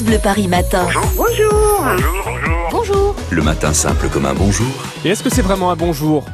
France 0.00 0.08
Bleu 0.08 0.18
Paris 0.22 0.48
Matin. 0.48 0.86
Bonjour. 1.14 1.84
Bonjour. 2.70 3.14
Le 3.30 3.42
matin 3.42 3.74
simple 3.74 4.08
comme 4.08 4.24
un 4.24 4.32
bonjour. 4.32 4.66
Et 5.04 5.10
est-ce 5.10 5.22
que 5.22 5.28
c'est 5.28 5.42
vraiment 5.42 5.70
un 5.70 5.76
bonjour? 5.76 6.24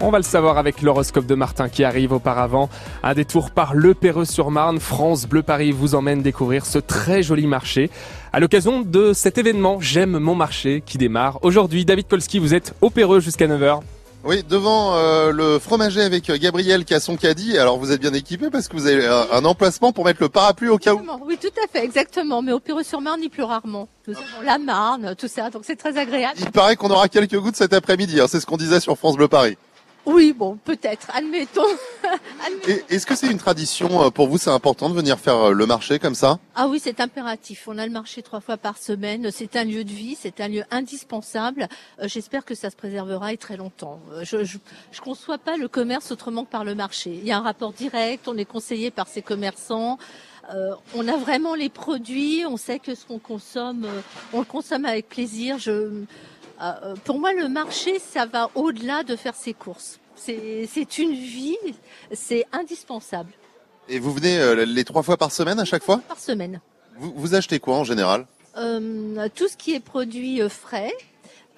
On 0.00 0.10
va 0.10 0.18
le 0.18 0.22
savoir 0.22 0.58
avec 0.58 0.80
l'horoscope 0.80 1.26
de 1.26 1.34
Martin 1.34 1.68
qui 1.68 1.82
arrive 1.82 2.12
auparavant. 2.12 2.68
Un 3.02 3.14
détour 3.14 3.50
par 3.50 3.74
Le 3.74 3.94
Perreux-sur-Marne, 3.94 4.78
France 4.78 5.26
Bleu 5.26 5.42
Paris 5.42 5.72
vous 5.72 5.96
emmène 5.96 6.22
découvrir 6.22 6.64
ce 6.66 6.78
très 6.78 7.24
joli 7.24 7.48
marché. 7.48 7.90
À 8.32 8.38
l'occasion 8.38 8.82
de 8.82 9.12
cet 9.12 9.38
événement 9.38 9.78
J'aime 9.80 10.18
mon 10.18 10.36
marché 10.36 10.84
qui 10.86 10.96
démarre 10.96 11.40
aujourd'hui. 11.42 11.84
David 11.84 12.06
Kolski, 12.06 12.38
vous 12.38 12.54
êtes 12.54 12.74
au 12.80 12.90
Perreux 12.90 13.18
jusqu'à 13.18 13.48
9h. 13.48 13.80
Oui, 14.26 14.42
devant 14.48 14.96
euh, 14.96 15.30
le 15.30 15.58
fromager 15.60 16.02
avec 16.02 16.24
Gabriel 16.40 16.84
qui 16.84 16.94
a 16.94 17.00
son 17.00 17.16
caddie. 17.16 17.56
Alors 17.58 17.78
vous 17.78 17.92
êtes 17.92 18.00
bien 18.00 18.12
équipé 18.12 18.50
parce 18.50 18.66
que 18.66 18.74
vous 18.76 18.86
avez 18.88 19.06
un, 19.06 19.26
un 19.30 19.44
emplacement 19.44 19.92
pour 19.92 20.04
mettre 20.04 20.20
le 20.20 20.28
parapluie 20.28 20.68
au 20.68 20.78
cas 20.78 20.94
où. 20.94 21.02
Oui, 21.24 21.38
tout 21.40 21.46
à 21.62 21.68
fait, 21.68 21.84
exactement. 21.84 22.42
Mais 22.42 22.50
au 22.52 22.58
Perreux-sur-Marne, 22.58 23.20
il 23.22 23.30
pleut 23.30 23.44
rarement. 23.44 23.88
Nous 24.08 24.14
avons 24.14 24.42
la 24.44 24.58
Marne, 24.58 25.14
tout 25.16 25.28
ça, 25.28 25.50
donc 25.50 25.62
c'est 25.64 25.76
très 25.76 25.96
agréable. 25.96 26.34
Il 26.40 26.50
paraît 26.50 26.74
qu'on 26.74 26.90
aura 26.90 27.08
quelques 27.08 27.38
gouttes 27.38 27.56
cet 27.56 27.72
après-midi. 27.72 28.20
hein, 28.20 28.26
C'est 28.28 28.40
ce 28.40 28.46
qu'on 28.46 28.56
disait 28.56 28.80
sur 28.80 28.98
France 28.98 29.16
Bleu 29.16 29.28
Paris. 29.28 29.56
Oui, 30.06 30.32
bon, 30.32 30.56
peut-être, 30.64 31.08
admettons. 31.12 31.62
Admettons. 32.46 32.68
Et 32.88 32.94
Est-ce 32.94 33.06
que 33.06 33.16
c'est 33.16 33.26
une 33.26 33.38
tradition 33.38 34.04
euh, 34.04 34.10
pour 34.10 34.28
vous 34.28 34.38
C'est 34.38 34.50
important 34.50 34.88
de 34.88 34.94
venir 34.94 35.18
faire 35.18 35.36
euh, 35.36 35.50
le 35.52 35.66
marché 35.66 35.98
comme 35.98 36.14
ça? 36.14 36.38
Ah 36.54 36.68
oui, 36.68 36.80
c'est 36.80 37.00
impératif. 37.00 37.66
On 37.66 37.76
a 37.76 37.84
le 37.84 37.92
marché 37.92 38.22
trois 38.22 38.40
fois 38.40 38.56
par 38.56 38.78
semaine. 38.78 39.30
C'est 39.32 39.56
un 39.56 39.64
lieu 39.64 39.82
de 39.82 39.90
vie, 39.90 40.16
c'est 40.18 40.40
un 40.40 40.46
lieu 40.46 40.62
indispensable. 40.70 41.68
Euh, 42.00 42.06
J'espère 42.06 42.44
que 42.44 42.54
ça 42.54 42.70
se 42.70 42.76
préservera 42.76 43.32
et 43.32 43.36
très 43.36 43.56
longtemps. 43.56 44.00
Je, 44.22 44.44
je, 44.44 44.58
je 44.92 45.00
conçois 45.00 45.38
pas 45.38 45.56
le 45.56 45.66
commerce 45.66 46.12
autrement 46.12 46.44
que 46.44 46.50
par 46.50 46.62
le 46.64 46.76
marché. 46.76 47.10
Il 47.10 47.26
y 47.26 47.32
a 47.32 47.38
un 47.38 47.42
rapport 47.42 47.72
direct, 47.72 48.28
on 48.28 48.36
est 48.36 48.44
conseillé 48.44 48.92
par 48.92 49.08
ces 49.08 49.22
commerçants. 49.22 49.98
Euh, 50.54 50.74
on 50.94 51.08
a 51.08 51.16
vraiment 51.16 51.56
les 51.56 51.68
produits, 51.68 52.44
on 52.46 52.56
sait 52.56 52.78
que 52.78 52.94
ce 52.94 53.04
qu'on 53.04 53.18
consomme, 53.18 53.86
on 54.32 54.38
le 54.38 54.44
consomme 54.44 54.84
avec 54.84 55.08
plaisir. 55.08 55.58
Je, 55.58 56.04
pour 57.04 57.18
moi, 57.18 57.32
le 57.32 57.48
marché, 57.48 57.98
ça 57.98 58.26
va 58.26 58.50
au-delà 58.54 59.02
de 59.02 59.16
faire 59.16 59.34
ses 59.34 59.54
courses. 59.54 59.98
C'est 60.16 60.98
une 60.98 61.12
vie, 61.12 61.56
c'est 62.12 62.46
indispensable 62.52 63.32
Et 63.88 63.98
vous 63.98 64.12
venez 64.12 64.38
euh, 64.38 64.64
les 64.64 64.84
trois 64.84 65.02
fois 65.02 65.16
par 65.18 65.30
semaine 65.30 65.60
à 65.60 65.64
chaque 65.66 65.82
fois 65.84 65.98
par 66.08 66.18
semaine. 66.18 66.60
vous, 66.98 67.12
vous 67.14 67.34
achetez 67.34 67.60
quoi 67.60 67.76
en 67.76 67.84
général 67.84 68.26
Euh, 68.56 69.28
tout 69.34 69.48
ce 69.48 69.56
qui 69.58 69.74
est 69.74 69.80
produit 69.80 70.40
euh, 70.40 70.48
frais, 70.48 70.94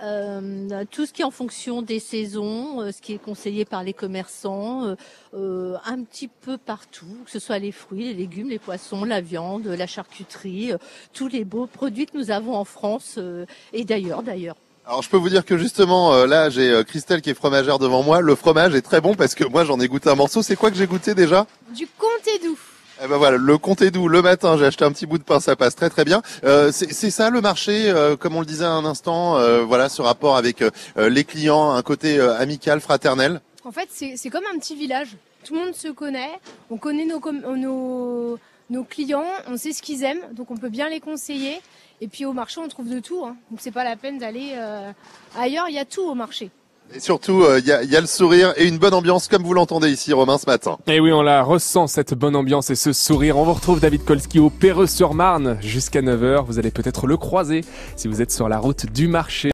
euh, 0.02 0.84
tout 0.90 1.06
ce 1.06 1.12
qui 1.12 1.22
est 1.22 1.24
en 1.24 1.30
fonction 1.30 1.82
des 1.82 2.00
saisons, 2.00 2.80
euh, 2.80 2.90
ce 2.90 3.00
qui 3.00 3.12
est 3.14 3.22
conseillé 3.22 3.64
par 3.64 3.84
les 3.84 3.92
commerçants, 3.92 4.84
euh, 4.86 4.96
euh, 5.34 5.76
un 5.84 6.02
petit 6.02 6.26
peu 6.28 6.58
partout, 6.58 7.06
que 7.24 7.30
ce 7.30 7.38
soit 7.38 7.60
les 7.60 7.70
fruits, 7.72 8.04
les 8.08 8.14
légumes, 8.14 8.48
les 8.48 8.58
poissons, 8.58 9.04
la 9.04 9.20
viande, 9.20 9.66
la 9.66 9.86
charcuterie, 9.86 10.72
euh, 10.72 10.78
tous 11.12 11.28
les 11.28 11.44
beaux 11.44 11.68
produits 11.68 12.06
que 12.06 12.18
nous 12.18 12.30
avons 12.32 12.54
en 12.56 12.64
France 12.64 13.14
euh, 13.18 13.46
et 13.72 13.84
d'ailleurs, 13.84 14.24
d'ailleurs. 14.24 14.56
Alors 14.88 15.02
je 15.02 15.10
peux 15.10 15.18
vous 15.18 15.28
dire 15.28 15.44
que 15.44 15.58
justement 15.58 16.14
euh, 16.14 16.26
là 16.26 16.48
j'ai 16.48 16.70
euh, 16.70 16.82
Christelle 16.82 17.20
qui 17.20 17.28
est 17.28 17.34
fromagère 17.34 17.78
devant 17.78 18.02
moi. 18.02 18.22
Le 18.22 18.34
fromage 18.34 18.74
est 18.74 18.80
très 18.80 19.02
bon 19.02 19.14
parce 19.14 19.34
que 19.34 19.44
moi 19.44 19.66
j'en 19.66 19.78
ai 19.80 19.86
goûté 19.86 20.08
un 20.08 20.14
morceau. 20.14 20.40
C'est 20.42 20.56
quoi 20.56 20.70
que 20.70 20.78
j'ai 20.78 20.86
goûté 20.86 21.14
déjà? 21.14 21.46
Du 21.76 21.86
comté 21.98 22.38
doux. 22.42 22.58
Eh 23.04 23.06
ben 23.06 23.18
voilà, 23.18 23.36
le 23.36 23.58
comté 23.58 23.90
doux 23.90 24.08
le 24.08 24.22
matin, 24.22 24.56
j'ai 24.56 24.64
acheté 24.64 24.86
un 24.86 24.90
petit 24.90 25.04
bout 25.04 25.18
de 25.18 25.24
pain, 25.24 25.40
ça 25.40 25.56
passe 25.56 25.76
très 25.76 25.90
très 25.90 26.06
bien. 26.06 26.22
Euh, 26.42 26.72
c'est 26.72 27.10
ça 27.10 27.28
le 27.28 27.42
marché, 27.42 27.90
euh, 27.90 28.16
comme 28.16 28.34
on 28.34 28.40
le 28.40 28.46
disait 28.46 28.64
à 28.64 28.70
un 28.70 28.86
instant, 28.86 29.36
euh, 29.36 29.62
voilà 29.62 29.90
ce 29.90 30.00
rapport 30.00 30.38
avec 30.38 30.62
euh, 30.62 30.70
les 30.96 31.24
clients, 31.24 31.72
un 31.72 31.82
côté 31.82 32.18
amical, 32.18 32.80
fraternel? 32.80 33.42
En 33.64 33.72
fait, 33.72 33.90
c'est 33.90 34.30
comme 34.30 34.44
un 34.52 34.58
petit 34.58 34.74
village. 34.74 35.18
Tout 35.44 35.54
le 35.54 35.66
monde 35.66 35.74
se 35.74 35.88
connaît. 35.88 36.40
On 36.70 36.78
connaît 36.78 37.04
nos, 37.04 37.20
nos, 37.56 38.38
nos 38.70 38.84
clients. 38.84 39.24
On 39.48 39.56
sait 39.56 39.72
ce 39.72 39.82
qu'ils 39.82 40.04
aiment. 40.04 40.22
Donc, 40.32 40.50
on 40.50 40.56
peut 40.56 40.68
bien 40.68 40.88
les 40.88 41.00
conseiller. 41.00 41.60
Et 42.00 42.08
puis, 42.08 42.24
au 42.24 42.32
marché, 42.32 42.60
on 42.64 42.68
trouve 42.68 42.88
de 42.88 43.00
tout. 43.00 43.24
hein. 43.24 43.36
Donc, 43.50 43.60
c'est 43.62 43.70
pas 43.72 43.84
la 43.84 43.96
peine 43.96 44.18
d'aller 44.18 44.52
euh, 44.56 44.90
ailleurs. 45.38 45.66
Il 45.68 45.74
y 45.74 45.78
a 45.78 45.84
tout 45.84 46.02
au 46.02 46.14
marché. 46.14 46.50
Et 46.94 47.00
surtout, 47.00 47.44
il 47.58 47.66
y, 47.66 47.72
a, 47.72 47.82
y 47.82 47.96
a 47.96 48.00
le 48.00 48.06
sourire 48.06 48.54
et 48.56 48.66
une 48.66 48.78
bonne 48.78 48.94
ambiance, 48.94 49.28
comme 49.28 49.42
vous 49.42 49.52
l'entendez 49.52 49.90
ici, 49.90 50.10
Romain, 50.14 50.38
ce 50.38 50.46
matin. 50.46 50.78
Et 50.86 51.00
oui, 51.00 51.12
on 51.12 51.20
la 51.20 51.42
ressent, 51.42 51.86
cette 51.86 52.14
bonne 52.14 52.34
ambiance 52.34 52.70
et 52.70 52.76
ce 52.76 52.94
sourire. 52.94 53.36
On 53.36 53.44
vous 53.44 53.52
retrouve 53.52 53.78
David 53.78 54.06
Kolski 54.06 54.38
au 54.38 54.48
Perreux-sur-Marne 54.48 55.58
jusqu'à 55.60 56.00
9h. 56.00 56.46
Vous 56.46 56.58
allez 56.58 56.70
peut-être 56.70 57.06
le 57.06 57.18
croiser 57.18 57.60
si 57.94 58.08
vous 58.08 58.22
êtes 58.22 58.32
sur 58.32 58.48
la 58.48 58.58
route 58.58 58.86
du 58.86 59.06
marché. 59.06 59.46